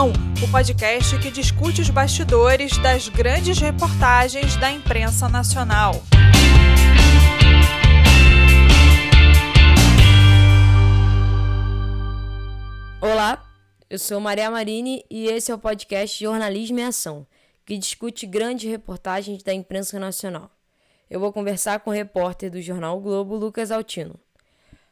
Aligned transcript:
O 0.00 0.48
podcast 0.52 1.18
que 1.18 1.28
discute 1.28 1.80
os 1.80 1.90
bastidores 1.90 2.78
das 2.78 3.08
grandes 3.08 3.58
reportagens 3.58 4.54
da 4.56 4.70
imprensa 4.70 5.28
nacional. 5.28 5.92
Olá, 13.00 13.44
eu 13.90 13.98
sou 13.98 14.20
Maria 14.20 14.48
Marini 14.48 15.04
e 15.10 15.26
esse 15.26 15.50
é 15.50 15.54
o 15.56 15.58
podcast 15.58 16.22
Jornalismo 16.22 16.78
em 16.78 16.84
Ação, 16.84 17.26
que 17.66 17.76
discute 17.76 18.24
grandes 18.24 18.70
reportagens 18.70 19.42
da 19.42 19.52
imprensa 19.52 19.98
nacional. 19.98 20.48
Eu 21.10 21.18
vou 21.18 21.32
conversar 21.32 21.80
com 21.80 21.90
o 21.90 21.92
repórter 21.92 22.52
do 22.52 22.62
jornal 22.62 22.98
o 22.98 23.00
Globo, 23.00 23.34
Lucas 23.34 23.72
Altino. 23.72 24.14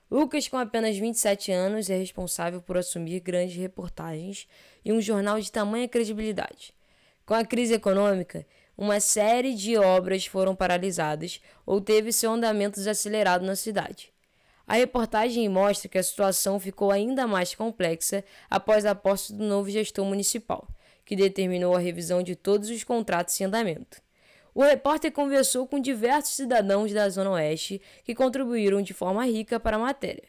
Lucas, 0.08 0.46
com 0.46 0.56
apenas 0.56 0.96
27 0.96 1.50
anos, 1.50 1.90
é 1.90 1.96
responsável 1.96 2.62
por 2.62 2.76
assumir 2.76 3.18
grandes 3.20 3.56
reportagens 3.56 4.46
e 4.84 4.92
um 4.92 5.00
jornal 5.00 5.40
de 5.40 5.50
tamanha 5.50 5.88
credibilidade. 5.88 6.72
Com 7.24 7.34
a 7.34 7.44
crise 7.44 7.74
econômica, 7.74 8.46
uma 8.78 9.00
série 9.00 9.54
de 9.54 9.76
obras 9.76 10.24
foram 10.24 10.54
paralisadas 10.54 11.40
ou 11.64 11.80
teve 11.80 12.12
seu 12.12 12.30
andamento 12.30 12.78
desacelerado 12.78 13.44
na 13.44 13.56
cidade. 13.56 14.12
A 14.64 14.74
reportagem 14.74 15.48
mostra 15.48 15.88
que 15.88 15.98
a 15.98 16.02
situação 16.02 16.60
ficou 16.60 16.92
ainda 16.92 17.26
mais 17.26 17.54
complexa 17.54 18.24
após 18.48 18.86
a 18.86 18.94
posse 18.94 19.32
do 19.32 19.44
novo 19.44 19.68
gestor 19.70 20.04
municipal, 20.04 20.68
que 21.04 21.16
determinou 21.16 21.74
a 21.74 21.80
revisão 21.80 22.22
de 22.22 22.36
todos 22.36 22.70
os 22.70 22.84
contratos 22.84 23.40
em 23.40 23.44
andamento. 23.44 24.05
O 24.56 24.62
repórter 24.62 25.12
conversou 25.12 25.66
com 25.66 25.78
diversos 25.78 26.32
cidadãos 26.32 26.90
da 26.90 27.06
Zona 27.10 27.32
Oeste 27.32 27.78
que 28.02 28.14
contribuíram 28.14 28.80
de 28.80 28.94
forma 28.94 29.22
rica 29.26 29.60
para 29.60 29.76
a 29.76 29.78
matéria. 29.78 30.26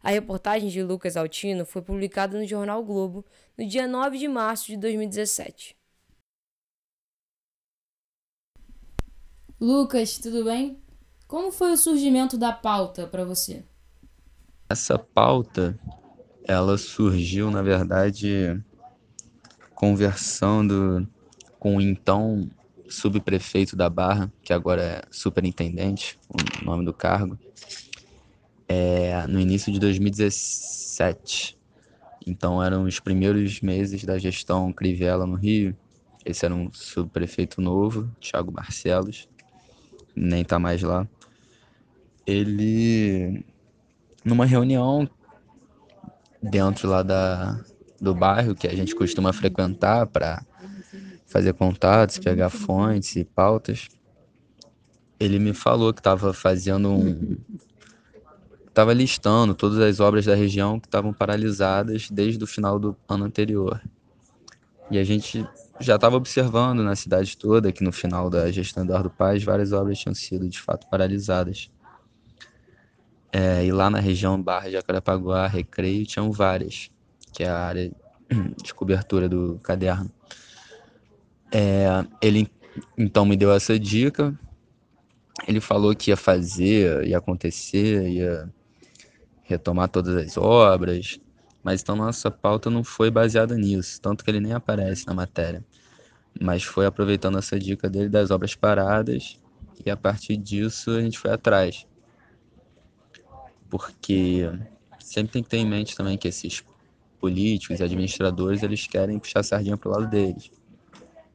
A 0.00 0.10
reportagem 0.10 0.68
de 0.68 0.80
Lucas 0.80 1.16
Altino 1.16 1.66
foi 1.66 1.82
publicada 1.82 2.38
no 2.38 2.46
jornal 2.46 2.82
o 2.82 2.84
Globo 2.84 3.24
no 3.58 3.66
dia 3.66 3.88
9 3.88 4.16
de 4.16 4.28
março 4.28 4.66
de 4.66 4.76
2017. 4.76 5.76
Lucas, 9.60 10.18
tudo 10.18 10.44
bem? 10.44 10.80
Como 11.26 11.50
foi 11.50 11.72
o 11.72 11.76
surgimento 11.76 12.38
da 12.38 12.52
pauta 12.52 13.08
para 13.08 13.24
você? 13.24 13.64
Essa 14.70 14.96
pauta, 14.96 15.76
ela 16.44 16.78
surgiu, 16.78 17.50
na 17.50 17.60
verdade, 17.60 18.56
conversando 19.74 21.08
com 21.58 21.78
o 21.78 21.80
então 21.80 22.48
subprefeito 22.94 23.76
da 23.76 23.90
Barra, 23.90 24.32
que 24.42 24.52
agora 24.52 24.82
é 24.82 25.02
superintendente, 25.10 26.18
o 26.28 26.64
nome 26.64 26.84
do 26.84 26.94
cargo, 26.94 27.38
é, 28.68 29.26
no 29.26 29.40
início 29.40 29.72
de 29.72 29.78
2017. 29.78 31.58
Então 32.26 32.62
eram 32.62 32.84
os 32.84 33.00
primeiros 33.00 33.60
meses 33.60 34.04
da 34.04 34.18
gestão 34.18 34.72
Crivella 34.72 35.26
no 35.26 35.34
Rio. 35.34 35.76
Esse 36.24 36.46
era 36.46 36.54
um 36.54 36.72
subprefeito 36.72 37.60
novo, 37.60 38.10
Thiago 38.20 38.50
Barcelos, 38.50 39.28
nem 40.16 40.40
está 40.42 40.58
mais 40.58 40.82
lá. 40.82 41.06
Ele, 42.26 43.44
numa 44.24 44.46
reunião 44.46 45.08
dentro 46.42 46.88
lá 46.88 47.02
da, 47.02 47.60
do 48.00 48.14
bairro 48.14 48.54
que 48.54 48.66
a 48.66 48.74
gente 48.74 48.94
costuma 48.94 49.32
frequentar 49.32 50.06
para 50.06 50.42
fazer 51.34 51.52
contatos, 51.52 52.16
pegar 52.16 52.48
fontes 52.48 53.16
e 53.16 53.24
pautas, 53.24 53.88
ele 55.18 55.40
me 55.40 55.52
falou 55.52 55.92
que 55.92 55.98
estava 55.98 56.32
fazendo 56.32 56.88
um. 56.88 57.36
Estava 58.68 58.92
listando 58.92 59.52
todas 59.52 59.80
as 59.80 59.98
obras 59.98 60.26
da 60.26 60.34
região 60.36 60.78
que 60.78 60.86
estavam 60.86 61.12
paralisadas 61.12 62.08
desde 62.08 62.42
o 62.44 62.46
final 62.46 62.78
do 62.78 62.96
ano 63.08 63.24
anterior. 63.24 63.82
E 64.88 64.96
a 64.96 65.02
gente 65.02 65.44
já 65.80 65.96
estava 65.96 66.14
observando 66.14 66.84
na 66.84 66.94
cidade 66.94 67.36
toda 67.36 67.72
que 67.72 67.82
no 67.82 67.92
final 67.92 68.30
da 68.30 68.48
gestão 68.52 68.84
Eduardo 68.84 69.10
Paz 69.10 69.42
várias 69.42 69.72
obras 69.72 69.98
tinham 69.98 70.14
sido 70.14 70.48
de 70.48 70.60
fato 70.60 70.88
paralisadas. 70.88 71.68
É, 73.32 73.64
e 73.66 73.72
lá 73.72 73.90
na 73.90 73.98
região 73.98 74.40
Barra 74.40 74.66
de 74.66 74.72
Jacarapaguá, 74.72 75.48
Recreio, 75.48 76.06
tinham 76.06 76.30
várias, 76.30 76.92
que 77.32 77.42
é 77.42 77.48
a 77.48 77.58
área 77.58 77.90
de 78.62 78.72
cobertura 78.72 79.28
do 79.28 79.58
caderno. 79.64 80.10
É, 81.54 82.04
ele 82.20 82.50
então 82.98 83.24
me 83.24 83.36
deu 83.36 83.52
essa 83.52 83.78
dica. 83.78 84.36
Ele 85.46 85.60
falou 85.60 85.94
que 85.94 86.10
ia 86.10 86.16
fazer, 86.16 87.06
ia 87.06 87.18
acontecer, 87.18 88.08
ia 88.08 88.52
retomar 89.44 89.88
todas 89.88 90.16
as 90.16 90.36
obras, 90.36 91.20
mas 91.62 91.80
então 91.80 91.94
nossa 91.94 92.30
pauta 92.30 92.70
não 92.70 92.82
foi 92.82 93.10
baseada 93.10 93.56
nisso, 93.56 94.00
tanto 94.00 94.24
que 94.24 94.30
ele 94.30 94.40
nem 94.40 94.52
aparece 94.52 95.06
na 95.06 95.14
matéria. 95.14 95.64
Mas 96.40 96.64
foi 96.64 96.86
aproveitando 96.86 97.38
essa 97.38 97.58
dica 97.58 97.88
dele 97.88 98.08
das 98.08 98.30
obras 98.30 98.54
paradas 98.56 99.38
e 99.84 99.90
a 99.90 99.96
partir 99.96 100.36
disso 100.36 100.90
a 100.90 101.00
gente 101.00 101.18
foi 101.18 101.30
atrás. 101.30 101.86
Porque 103.70 104.50
sempre 104.98 105.34
tem 105.34 105.42
que 105.42 105.48
ter 105.50 105.58
em 105.58 105.66
mente 105.66 105.96
também 105.96 106.18
que 106.18 106.28
esses 106.28 106.64
políticos 107.20 107.80
e 107.80 107.82
administradores, 107.84 108.62
eles 108.62 108.86
querem 108.86 109.18
puxar 109.18 109.40
a 109.40 109.42
sardinha 109.44 109.76
pro 109.76 109.90
lado 109.90 110.08
deles. 110.08 110.50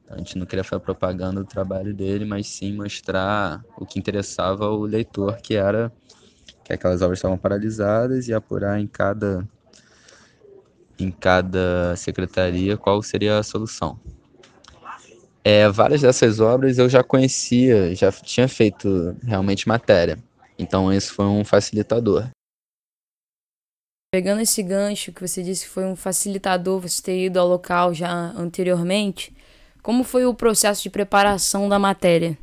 A 0.10 0.18
gente 0.18 0.38
não 0.38 0.46
queria 0.46 0.64
fazer 0.64 0.82
propaganda 0.82 1.42
do 1.42 1.48
trabalho 1.48 1.94
dele, 1.94 2.26
mas 2.26 2.48
sim 2.48 2.74
mostrar 2.74 3.64
o 3.78 3.86
que 3.86 4.00
interessava 4.00 4.66
ao 4.66 4.82
leitor, 4.82 5.38
que 5.38 5.54
era 5.54 5.92
que 6.64 6.74
aquelas 6.74 7.02
obras 7.02 7.20
estavam 7.20 7.38
paralisadas 7.38 8.28
e 8.28 8.34
apurar 8.34 8.80
em 8.80 8.88
cada 8.88 9.48
em 11.00 11.12
cada 11.12 11.96
secretaria 11.96 12.76
qual 12.76 13.02
seria 13.02 13.38
a 13.38 13.44
solução. 13.44 14.00
É, 15.44 15.70
várias 15.70 16.02
dessas 16.02 16.40
obras 16.40 16.78
eu 16.78 16.90
já 16.90 17.02
conhecia, 17.02 17.96
já 17.96 18.12
tinha 18.12 18.48
feito 18.48 19.16
realmente 19.24 19.68
matéria. 19.68 20.20
Então 20.58 20.92
esse 20.92 21.10
foi 21.12 21.26
um 21.26 21.46
facilitador. 21.46 22.28
Pegando 24.12 24.42
esse 24.42 24.62
gancho 24.64 25.14
que 25.14 25.26
você 25.26 25.42
disse 25.44 25.68
foi 25.68 25.86
um 25.86 25.96
facilitador 25.96 26.80
você 26.80 27.02
ter 27.02 27.26
ido 27.26 27.40
ao 27.40 27.48
local 27.48 27.94
já 27.94 28.12
anteriormente, 28.36 29.32
como 29.82 30.04
foi 30.04 30.26
o 30.26 30.34
processo 30.34 30.84
de 30.84 30.90
preparação 30.90 31.70
da 31.70 31.80
matéria? 31.80 32.38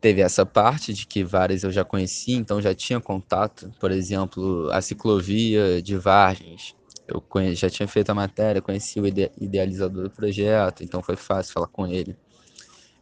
Teve 0.00 0.22
essa 0.22 0.46
parte 0.46 0.94
de 0.94 1.06
que 1.06 1.22
várias 1.22 1.62
eu 1.62 1.70
já 1.70 1.84
conhecia, 1.84 2.36
então 2.36 2.60
já 2.60 2.74
tinha 2.74 2.98
contato. 3.00 3.70
Por 3.78 3.90
exemplo, 3.90 4.70
a 4.72 4.80
ciclovia 4.80 5.82
de 5.82 5.96
Vargens. 5.96 6.74
Eu 7.06 7.22
já 7.54 7.68
tinha 7.68 7.88
feito 7.88 8.08
a 8.10 8.14
matéria, 8.14 8.62
conheci 8.62 9.00
o 9.00 9.06
idealizador 9.06 10.04
do 10.04 10.10
projeto, 10.10 10.82
então 10.82 11.02
foi 11.02 11.16
fácil 11.16 11.52
falar 11.52 11.66
com 11.66 11.86
ele. 11.86 12.16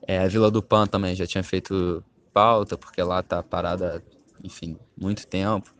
É, 0.07 0.19
a 0.19 0.27
Vila 0.27 0.51
do 0.51 0.63
Pan 0.63 0.87
também 0.87 1.15
já 1.15 1.27
tinha 1.27 1.45
feito 1.45 2.03
pauta, 2.33 2.77
porque 2.77 3.03
lá 3.03 3.23
tá 3.23 3.43
parada, 3.43 4.03
enfim, 4.43 4.79
muito 4.97 5.27
tempo. 5.27 5.73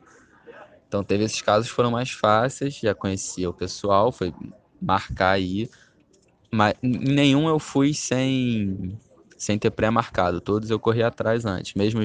Então 0.87 1.03
teve 1.03 1.25
esses 1.25 1.41
casos 1.41 1.69
foram 1.69 1.91
mais 1.91 2.11
fáceis, 2.11 2.77
já 2.77 2.95
conhecia 2.95 3.49
o 3.49 3.55
pessoal, 3.55 4.13
foi 4.13 4.33
marcar 4.81 5.33
aí 5.33 5.69
mas 6.51 6.75
nenhum 6.83 7.49
eu 7.49 7.59
fui 7.59 7.93
sem, 7.93 8.99
sem 9.37 9.59
ter 9.59 9.71
pré-marcado. 9.71 10.41
Todos 10.41 10.71
eu 10.71 10.79
corri 10.79 11.03
atrás 11.03 11.45
antes. 11.45 11.75
Mesmo 11.75 12.01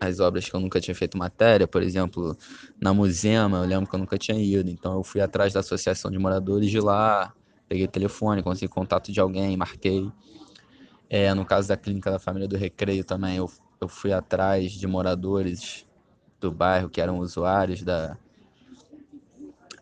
as 0.00 0.20
obras 0.20 0.48
que 0.48 0.54
eu 0.54 0.60
nunca 0.60 0.80
tinha 0.80 0.94
feito 0.94 1.16
matéria, 1.16 1.66
por 1.66 1.82
exemplo, 1.82 2.36
na 2.80 2.92
Musema, 2.92 3.58
eu 3.58 3.64
lembro 3.64 3.88
que 3.88 3.94
eu 3.94 4.00
nunca 4.00 4.18
tinha 4.18 4.38
ido. 4.38 4.68
Então 4.68 4.94
eu 4.94 5.02
fui 5.02 5.20
atrás 5.20 5.52
da 5.52 5.60
associação 5.60 6.10
de 6.10 6.18
moradores 6.18 6.70
de 6.70 6.80
lá, 6.80 7.32
peguei 7.68 7.86
telefone, 7.86 8.42
consegui 8.42 8.68
contato 8.68 9.10
de 9.12 9.20
alguém, 9.20 9.56
marquei. 9.56 10.10
É, 11.08 11.32
no 11.34 11.44
caso 11.44 11.68
da 11.68 11.76
clínica 11.76 12.10
da 12.10 12.18
família 12.18 12.48
do 12.48 12.56
Recreio 12.56 13.04
também, 13.04 13.36
eu, 13.36 13.50
eu 13.80 13.88
fui 13.88 14.12
atrás 14.12 14.72
de 14.72 14.86
moradores 14.86 15.86
do 16.40 16.50
bairro 16.50 16.88
que 16.88 17.00
eram 17.00 17.18
usuários 17.18 17.82
da, 17.82 18.16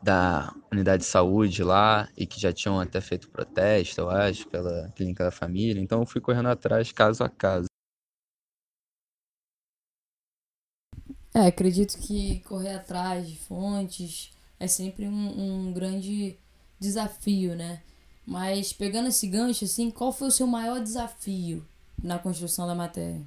da 0.02 0.54
unidade 0.72 1.02
de 1.02 1.08
saúde 1.08 1.62
lá 1.62 2.08
e 2.16 2.26
que 2.26 2.40
já 2.40 2.52
tinham 2.52 2.80
até 2.80 3.00
feito 3.00 3.28
protesto, 3.28 4.00
eu 4.00 4.10
acho, 4.10 4.48
pela 4.48 4.88
clínica 4.90 5.24
da 5.24 5.30
família. 5.30 5.80
Então 5.80 6.00
eu 6.00 6.06
fui 6.06 6.20
correndo 6.20 6.48
atrás 6.48 6.90
caso 6.92 7.22
a 7.22 7.28
caso. 7.28 7.66
É, 11.32 11.46
acredito 11.46 11.96
que 11.98 12.40
correr 12.40 12.74
atrás 12.74 13.28
de 13.28 13.38
fontes 13.38 14.32
é 14.58 14.66
sempre 14.66 15.06
um, 15.06 15.68
um 15.68 15.72
grande 15.72 16.36
desafio, 16.78 17.54
né? 17.54 17.82
Mas 18.26 18.72
pegando 18.72 19.08
esse 19.08 19.26
gancho, 19.26 19.64
assim, 19.64 19.90
qual 19.90 20.12
foi 20.12 20.28
o 20.28 20.32
seu 20.32 20.46
maior 20.46 20.80
desafio 20.80 21.66
na 22.02 22.18
construção 22.18 22.66
da 22.66 22.74
matéria? 22.74 23.22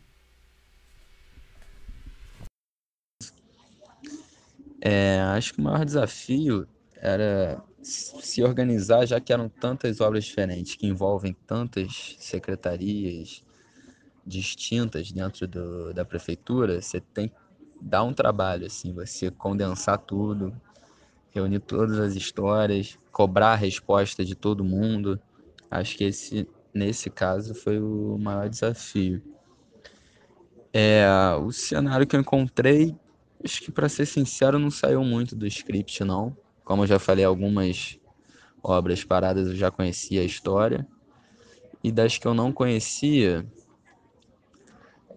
É, 4.85 5.21
acho 5.21 5.53
que 5.53 5.61
o 5.61 5.63
maior 5.63 5.85
desafio 5.85 6.67
era 6.97 7.63
se 7.81 8.43
organizar, 8.43 9.05
já 9.05 9.17
que 9.17 9.31
eram 9.31 9.47
tantas 9.47 10.01
obras 10.01 10.25
diferentes, 10.25 10.75
que 10.75 10.85
envolvem 10.85 11.33
tantas 11.47 12.17
secretarias 12.19 13.41
distintas 14.25 15.09
dentro 15.09 15.47
do, 15.47 15.93
da 15.93 16.03
prefeitura, 16.03 16.81
você 16.81 16.99
tem 16.99 17.29
que 17.29 17.35
dar 17.79 18.03
um 18.03 18.13
trabalho, 18.13 18.65
assim, 18.65 18.91
você 18.91 19.31
condensar 19.31 19.97
tudo, 19.99 20.53
reunir 21.31 21.61
todas 21.61 21.97
as 21.97 22.13
histórias, 22.15 22.99
cobrar 23.09 23.53
a 23.53 23.55
resposta 23.55 24.25
de 24.25 24.35
todo 24.35 24.65
mundo. 24.65 25.17
Acho 25.71 25.97
que 25.97 26.03
esse, 26.03 26.45
nesse 26.73 27.09
caso, 27.09 27.55
foi 27.55 27.79
o 27.79 28.17
maior 28.19 28.49
desafio. 28.49 29.23
É, 30.73 31.05
o 31.41 31.53
cenário 31.53 32.05
que 32.05 32.17
eu 32.17 32.19
encontrei, 32.19 32.93
acho 33.43 33.61
que 33.61 33.71
para 33.71 33.89
ser 33.89 34.05
sincero, 34.05 34.57
não 34.57 34.71
saiu 34.71 35.03
muito 35.03 35.35
do 35.35 35.45
script, 35.45 36.03
não. 36.03 36.35
Como 36.63 36.83
eu 36.83 36.87
já 36.87 36.99
falei, 36.99 37.25
algumas 37.25 37.99
obras 38.61 39.03
paradas 39.03 39.47
eu 39.47 39.55
já 39.55 39.69
conhecia 39.69 40.21
a 40.21 40.25
história. 40.25 40.87
E 41.83 41.91
das 41.91 42.17
que 42.17 42.25
eu 42.25 42.33
não 42.33 42.53
conhecia, 42.53 43.45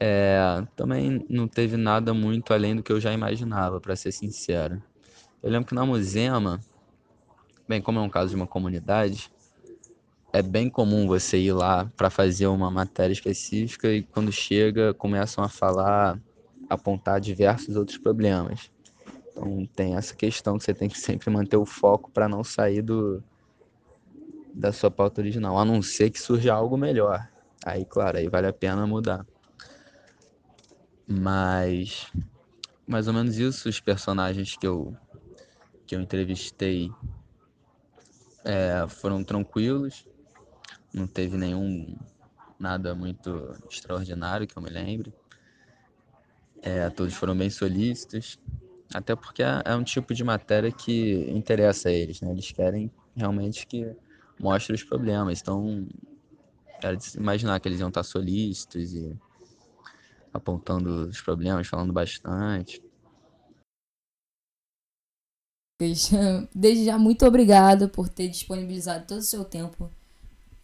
é, 0.01 0.67
também 0.75 1.25
não 1.29 1.47
teve 1.47 1.77
nada 1.77 2.13
muito 2.13 2.53
além 2.53 2.75
do 2.75 2.83
que 2.83 2.93
eu 2.93 3.01
já 3.01 3.13
imaginava, 3.13 3.81
para 3.81 3.95
ser 3.95 4.13
sincero. 4.13 4.83
Eu 5.43 5.51
lembro 5.51 5.69
que 5.69 5.75
na 5.75 5.87
Musema, 5.87 6.61
bem, 7.69 7.81
como 7.81 8.01
é 8.01 8.03
um 8.03 8.09
caso 8.09 8.31
de 8.31 8.37
uma 8.37 8.47
comunidade, 8.47 9.31
é 10.33 10.43
bem 10.43 10.69
comum 10.69 11.07
você 11.07 11.39
ir 11.39 11.53
lá 11.53 11.91
para 11.97 12.11
fazer 12.11 12.47
uma 12.49 12.71
matéria 12.71 13.13
específica 13.13 13.93
e 13.93 14.03
quando 14.03 14.33
chega 14.33 14.93
começam 14.93 15.43
a 15.43 15.49
falar, 15.49 16.21
apontar 16.69 17.21
diversos 17.21 17.77
outros 17.77 17.99
problemas. 17.99 18.71
Então 19.31 19.67
tem 19.75 19.97
essa 19.97 20.15
questão 20.17 20.59
que 20.59 20.65
você 20.65 20.75
tem 20.75 20.89
que 20.89 20.99
sempre 20.99 21.31
manter 21.31 21.57
o 21.57 21.67
foco 21.67 22.11
para 22.13 22.29
não 22.29 22.43
sair 22.43 22.83
do, 22.83 23.23
da 24.55 24.73
sua 24.73 24.91
pauta 24.91 25.21
original, 25.21 25.59
a 25.59 25.65
não 25.65 25.83
ser 25.83 26.11
que 26.11 26.19
surja 26.19 26.55
algo 26.55 26.77
melhor. 26.77 27.21
Aí, 27.65 27.85
claro, 27.85 28.19
aí 28.19 28.29
vale 28.29 28.47
a 28.47 28.53
pena 28.53 28.87
mudar. 28.87 29.27
Mas 31.07 32.11
mais 32.87 33.09
ou 33.09 33.15
menos 33.15 33.37
isso, 33.37 33.69
os 33.69 33.81
personagens 33.81 34.57
que 34.57 34.67
eu 34.67 34.97
que 35.87 35.95
eu 35.95 36.01
entrevistei 36.01 36.91
é, 38.45 38.87
foram 38.89 39.23
tranquilos, 39.23 40.05
não 40.93 41.07
teve 41.07 41.37
nenhum 41.37 41.97
nada 42.59 42.95
muito 42.95 43.57
extraordinário 43.71 44.47
que 44.47 44.57
eu 44.57 44.63
me 44.63 44.71
lembre. 44.71 45.13
É, 46.67 46.91
todos 46.91 47.15
foram 47.15 47.37
bem 47.39 47.49
solícitos, 47.49 48.41
até 48.93 49.15
porque 49.15 49.41
é, 49.41 49.63
é 49.65 49.77
um 49.77 49.85
tipo 49.85 50.13
de 50.13 50.25
matéria 50.25 50.73
que 50.73 51.31
interessa 51.31 51.91
a 51.91 51.93
eles, 51.93 52.21
né? 52.21 52.33
Eles 52.33 52.51
querem 52.51 52.91
realmente 53.15 53.65
que 53.69 53.95
mostre 54.37 54.75
os 54.75 54.83
problemas. 54.83 55.41
Então, 55.41 55.87
era 56.83 56.97
de 56.97 57.17
imaginar 57.17 57.61
que 57.61 57.69
eles 57.69 57.79
iam 57.79 57.89
estar 57.89 58.03
solícitos 58.03 58.93
e 58.93 59.17
apontando 60.35 61.09
os 61.09 61.21
problemas, 61.21 61.69
falando 61.69 61.93
bastante. 61.93 62.83
Desde 66.53 66.85
já, 66.85 66.99
muito 66.99 67.25
obrigado 67.25 67.89
por 67.89 68.09
ter 68.09 68.27
disponibilizado 68.29 69.07
todo 69.07 69.19
o 69.19 69.23
seu 69.23 69.45
tempo. 69.45 69.89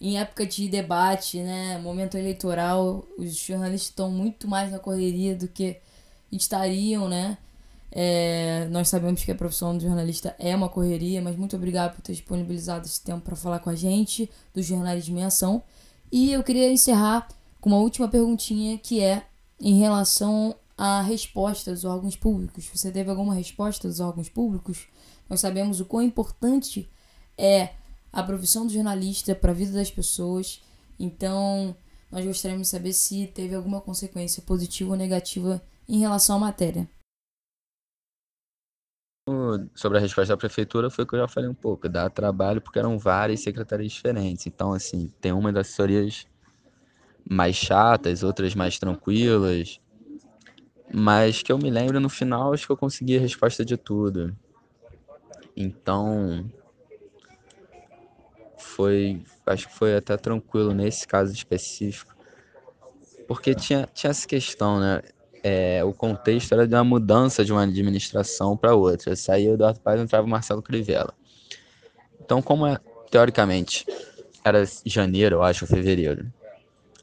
Em 0.00 0.18
época 0.18 0.44
de 0.44 0.68
debate, 0.68 1.38
né, 1.38 1.78
momento 1.78 2.16
eleitoral, 2.16 3.06
os 3.16 3.36
jornalistas 3.36 3.90
estão 3.90 4.10
muito 4.10 4.48
mais 4.48 4.72
na 4.72 4.80
correria 4.80 5.36
do 5.36 5.46
que 5.46 5.80
estariam, 6.36 7.08
né? 7.08 7.38
É, 7.94 8.66
nós 8.70 8.88
sabemos 8.88 9.22
que 9.22 9.30
a 9.30 9.34
profissão 9.34 9.76
de 9.76 9.84
jornalista 9.84 10.34
é 10.38 10.56
uma 10.56 10.68
correria, 10.68 11.20
mas 11.20 11.36
muito 11.36 11.56
obrigado 11.56 11.94
por 11.94 12.00
ter 12.00 12.12
disponibilizado 12.12 12.86
esse 12.86 13.02
tempo 13.02 13.20
para 13.20 13.36
falar 13.36 13.58
com 13.58 13.68
a 13.68 13.74
gente 13.74 14.30
do 14.54 14.62
jornalismo 14.62 15.18
em 15.18 15.24
ação. 15.24 15.62
E 16.10 16.32
eu 16.32 16.42
queria 16.42 16.72
encerrar 16.72 17.28
com 17.60 17.68
uma 17.68 17.78
última 17.78 18.08
perguntinha 18.08 18.78
que 18.78 19.02
é 19.02 19.26
em 19.60 19.78
relação 19.78 20.56
a 20.76 21.02
respostas 21.02 21.82
dos 21.82 21.84
órgãos 21.84 22.16
públicos. 22.16 22.68
Você 22.74 22.90
teve 22.90 23.10
alguma 23.10 23.34
resposta 23.34 23.86
dos 23.86 24.00
órgãos 24.00 24.28
públicos? 24.28 24.88
Nós 25.28 25.40
sabemos 25.40 25.78
o 25.78 25.84
quão 25.84 26.02
importante 26.02 26.88
é 27.36 27.70
a 28.12 28.22
profissão 28.22 28.66
do 28.66 28.72
jornalista 28.72 29.34
para 29.34 29.52
a 29.52 29.54
vida 29.54 29.72
das 29.72 29.90
pessoas. 29.90 30.62
Então, 30.98 31.76
nós 32.10 32.24
gostaríamos 32.24 32.68
de 32.68 32.70
saber 32.70 32.92
se 32.92 33.26
teve 33.28 33.54
alguma 33.54 33.80
consequência 33.80 34.42
positiva 34.42 34.90
ou 34.90 34.96
negativa 34.96 35.62
em 35.88 36.00
relação 36.00 36.36
à 36.36 36.38
matéria 36.38 36.88
sobre 39.74 39.98
a 39.98 40.00
resposta 40.00 40.32
da 40.32 40.36
prefeitura 40.36 40.90
foi 40.90 41.04
o 41.04 41.06
que 41.06 41.14
eu 41.14 41.20
já 41.20 41.28
falei 41.28 41.48
um 41.48 41.54
pouco, 41.54 41.88
dá 41.88 42.10
trabalho 42.10 42.60
porque 42.60 42.78
eram 42.78 42.98
várias 42.98 43.40
secretarias 43.40 43.92
diferentes. 43.92 44.46
Então, 44.46 44.72
assim, 44.72 45.12
tem 45.20 45.32
uma 45.32 45.52
das 45.52 45.68
assessorias 45.68 46.26
mais 47.28 47.56
chatas, 47.56 48.22
outras 48.22 48.54
mais 48.54 48.78
tranquilas. 48.78 49.80
Mas 50.92 51.42
que 51.42 51.50
eu 51.50 51.58
me 51.58 51.70
lembro, 51.70 52.00
no 52.00 52.08
final, 52.08 52.52
acho 52.52 52.66
que 52.66 52.72
eu 52.72 52.76
consegui 52.76 53.16
a 53.16 53.20
resposta 53.20 53.64
de 53.64 53.76
tudo. 53.76 54.36
Então, 55.56 56.50
foi, 58.58 59.24
acho 59.46 59.68
que 59.68 59.74
foi 59.74 59.96
até 59.96 60.16
tranquilo 60.16 60.74
nesse 60.74 61.06
caso 61.06 61.32
específico. 61.32 62.14
Porque 63.26 63.54
tinha, 63.54 63.88
tinha 63.94 64.10
essa 64.10 64.26
questão, 64.26 64.80
né? 64.80 65.00
É, 65.42 65.82
o 65.84 65.92
contexto 65.92 66.52
era 66.52 66.66
de 66.66 66.74
uma 66.74 66.84
mudança 66.84 67.44
de 67.44 67.52
uma 67.52 67.62
administração 67.62 68.56
para 68.56 68.74
outra. 68.74 69.16
Saía 69.16 69.50
o 69.50 69.54
Eduardo 69.54 69.80
Paes 69.80 70.00
entrava 70.00 70.26
o 70.26 70.30
Marcelo 70.30 70.62
Crivella. 70.62 71.12
Então, 72.20 72.40
como 72.40 72.66
é, 72.66 72.78
teoricamente 73.10 73.84
era 74.44 74.64
janeiro, 74.86 75.36
eu 75.36 75.42
acho, 75.42 75.66
fevereiro, 75.66 76.32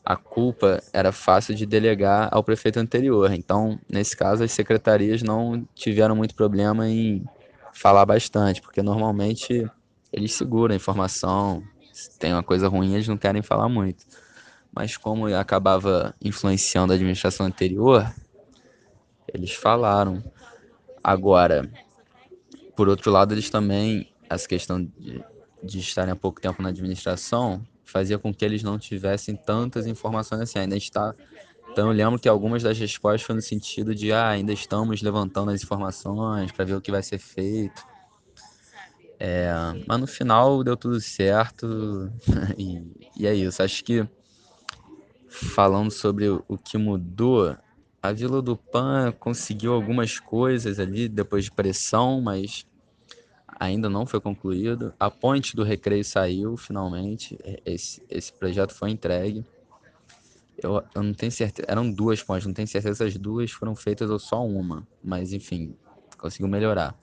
a 0.03 0.15
culpa 0.15 0.81
era 0.91 1.11
fácil 1.11 1.53
de 1.53 1.65
delegar 1.65 2.29
ao 2.31 2.43
prefeito 2.43 2.79
anterior. 2.79 3.31
Então, 3.31 3.79
nesse 3.87 4.15
caso, 4.15 4.43
as 4.43 4.51
secretarias 4.51 5.21
não 5.21 5.67
tiveram 5.75 6.15
muito 6.15 6.33
problema 6.33 6.89
em 6.89 7.23
falar 7.73 8.05
bastante, 8.05 8.61
porque 8.61 8.81
normalmente 8.81 9.69
eles 10.11 10.33
seguram 10.33 10.73
a 10.73 10.75
informação. 10.75 11.61
Se 11.93 12.17
tem 12.17 12.33
uma 12.33 12.43
coisa 12.43 12.67
ruim, 12.67 12.93
eles 12.93 13.07
não 13.07 13.17
querem 13.17 13.41
falar 13.41 13.69
muito. 13.69 14.05
Mas 14.73 14.97
como 14.97 15.27
acabava 15.27 16.15
influenciando 16.21 16.91
a 16.91 16.95
administração 16.95 17.45
anterior, 17.45 18.11
eles 19.33 19.53
falaram. 19.53 20.23
Agora, 21.03 21.69
por 22.75 22.87
outro 22.87 23.11
lado, 23.11 23.33
eles 23.33 23.49
também, 23.49 24.11
essa 24.29 24.47
questão 24.47 24.83
de, 24.83 25.23
de 25.63 25.79
estarem 25.79 26.11
há 26.11 26.15
pouco 26.15 26.39
tempo 26.39 26.61
na 26.61 26.69
administração, 26.69 27.65
fazia 27.83 28.17
com 28.17 28.33
que 28.33 28.45
eles 28.45 28.63
não 28.63 28.77
tivessem 28.77 29.35
tantas 29.35 29.87
informações 29.87 30.41
assim. 30.41 30.59
Ainda 30.59 30.77
está. 30.77 31.13
Então, 31.71 31.87
eu 31.87 31.93
lembro 31.93 32.19
que 32.19 32.27
algumas 32.27 32.63
das 32.63 32.77
respostas 32.77 33.21
foram 33.21 33.37
no 33.37 33.41
sentido 33.41 33.93
de 33.93 34.11
ah, 34.11 34.29
ainda 34.29 34.51
estamos 34.51 35.01
levantando 35.01 35.51
as 35.51 35.61
informações 35.63 36.51
para 36.51 36.65
ver 36.65 36.75
o 36.75 36.81
que 36.81 36.91
vai 36.91 37.03
ser 37.03 37.19
feito. 37.19 37.83
É, 39.19 39.51
mas 39.85 39.99
no 39.99 40.07
final 40.07 40.63
deu 40.63 40.77
tudo 40.77 41.01
certo 41.01 42.09
e, 42.57 42.81
e 43.17 43.27
é 43.27 43.33
isso. 43.35 43.61
Acho 43.61 43.83
que 43.83 44.07
falando 45.27 45.91
sobre 45.91 46.29
o 46.29 46.57
que 46.57 46.77
mudou, 46.77 47.55
a 48.01 48.11
Vila 48.11 48.41
do 48.41 48.55
Pan 48.55 49.11
conseguiu 49.19 49.73
algumas 49.73 50.19
coisas 50.19 50.79
ali 50.79 51.07
depois 51.07 51.45
de 51.45 51.51
pressão, 51.51 52.21
mas 52.21 52.65
ainda 53.59 53.89
não 53.89 54.05
foi 54.05 54.21
concluído. 54.21 54.93
A 54.99 55.11
ponte 55.11 55.55
do 55.55 55.63
Recreio 55.63 56.05
saiu 56.05 56.55
finalmente. 56.55 57.37
Esse, 57.65 58.01
esse 58.09 58.31
projeto 58.31 58.73
foi 58.73 58.91
entregue. 58.91 59.45
Eu, 60.57 60.83
eu 60.95 61.03
não 61.03 61.13
tenho 61.13 61.31
certeza. 61.31 61.65
Eram 61.69 61.91
duas 61.91 62.23
pontes, 62.23 62.47
não 62.47 62.53
tenho 62.53 62.67
certeza 62.67 62.95
se 62.95 63.03
as 63.03 63.17
duas 63.17 63.51
foram 63.51 63.75
feitas 63.75 64.09
ou 64.09 64.19
só 64.19 64.45
uma. 64.45 64.87
Mas 65.03 65.33
enfim, 65.33 65.75
conseguiu 66.17 66.47
melhorar. 66.47 66.95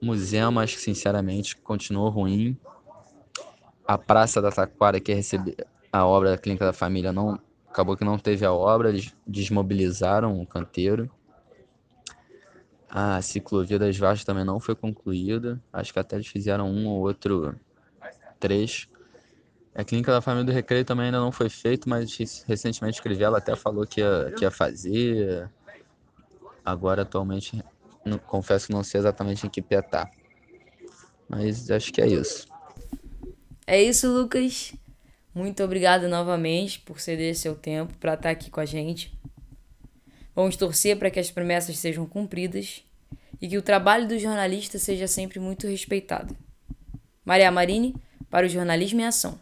O 0.00 0.06
museu, 0.06 0.58
acho 0.58 0.76
que 0.76 0.82
sinceramente 0.82 1.56
continuou 1.56 2.08
ruim. 2.08 2.56
A 3.86 3.96
Praça 3.96 4.42
da 4.42 4.50
Taquara, 4.50 4.98
que 5.00 5.14
recebeu 5.14 5.54
a 5.92 6.06
obra 6.06 6.30
da 6.30 6.38
Clínica 6.38 6.64
da 6.64 6.72
Família, 6.72 7.12
não 7.12 7.38
Acabou 7.72 7.96
que 7.96 8.04
não 8.04 8.18
teve 8.18 8.44
a 8.44 8.52
obra, 8.52 8.90
eles 8.90 9.14
desmobilizaram 9.26 10.38
o 10.38 10.46
canteiro. 10.46 11.10
A 12.86 13.22
ciclovia 13.22 13.78
das 13.78 13.96
Vastas 13.96 14.26
também 14.26 14.44
não 14.44 14.60
foi 14.60 14.74
concluída. 14.74 15.58
Acho 15.72 15.90
que 15.90 15.98
até 15.98 16.16
eles 16.16 16.26
fizeram 16.26 16.70
um 16.70 16.86
ou 16.86 17.00
outro 17.00 17.58
trecho. 18.38 18.90
A 19.74 19.82
clínica 19.82 20.12
da 20.12 20.20
família 20.20 20.44
do 20.44 20.52
Recreio 20.52 20.84
também 20.84 21.06
ainda 21.06 21.18
não 21.18 21.32
foi 21.32 21.48
feito, 21.48 21.88
mas 21.88 22.14
recentemente 22.46 23.00
o 23.00 23.02
Crivella 23.02 23.38
até 23.38 23.56
falou 23.56 23.86
que 23.86 24.02
ia, 24.02 24.30
que 24.36 24.44
ia 24.44 24.50
fazer. 24.50 25.50
Agora, 26.62 27.02
atualmente, 27.02 27.64
não, 28.04 28.18
confesso 28.18 28.66
que 28.66 28.74
não 28.74 28.84
sei 28.84 29.00
exatamente 29.00 29.46
em 29.46 29.50
que 29.50 29.62
pé 29.62 29.80
tá. 29.80 30.10
Mas 31.26 31.70
acho 31.70 31.90
que 31.90 32.02
é 32.02 32.06
isso. 32.06 32.46
É 33.66 33.82
isso, 33.82 34.12
Lucas. 34.12 34.74
Muito 35.34 35.62
obrigado 35.64 36.08
novamente 36.08 36.80
por 36.80 37.00
ceder 37.00 37.34
seu 37.34 37.54
tempo 37.54 37.94
para 37.98 38.14
estar 38.14 38.22
tá 38.24 38.30
aqui 38.30 38.50
com 38.50 38.60
a 38.60 38.66
gente. 38.66 39.12
Vamos 40.34 40.56
torcer 40.56 40.98
para 40.98 41.10
que 41.10 41.20
as 41.20 41.30
promessas 41.30 41.78
sejam 41.78 42.06
cumpridas 42.06 42.82
e 43.40 43.48
que 43.48 43.58
o 43.58 43.62
trabalho 43.62 44.06
do 44.06 44.18
jornalista 44.18 44.78
seja 44.78 45.06
sempre 45.06 45.40
muito 45.40 45.66
respeitado. 45.66 46.36
Maria 47.24 47.50
Marini, 47.50 47.94
para 48.30 48.46
o 48.46 48.48
Jornalismo 48.48 49.00
em 49.00 49.04
Ação. 49.04 49.38